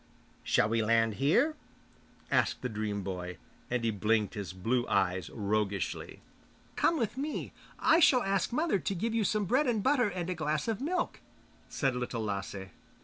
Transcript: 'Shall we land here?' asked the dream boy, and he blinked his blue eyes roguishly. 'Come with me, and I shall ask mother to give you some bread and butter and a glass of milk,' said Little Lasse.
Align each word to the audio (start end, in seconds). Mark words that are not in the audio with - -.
'Shall 0.43 0.67
we 0.67 0.81
land 0.81 1.13
here?' 1.21 1.55
asked 2.31 2.63
the 2.63 2.69
dream 2.69 3.03
boy, 3.03 3.37
and 3.69 3.83
he 3.83 3.91
blinked 3.91 4.33
his 4.33 4.51
blue 4.51 4.83
eyes 4.87 5.29
roguishly. 5.29 6.21
'Come 6.75 6.97
with 6.97 7.17
me, 7.17 7.43
and 7.43 7.51
I 7.77 7.99
shall 7.99 8.23
ask 8.23 8.51
mother 8.51 8.79
to 8.79 8.95
give 8.95 9.13
you 9.13 9.23
some 9.23 9.45
bread 9.45 9.67
and 9.67 9.83
butter 9.83 10.09
and 10.09 10.27
a 10.27 10.33
glass 10.33 10.67
of 10.67 10.81
milk,' 10.81 11.19
said 11.69 11.95
Little 11.95 12.23
Lasse. 12.23 12.69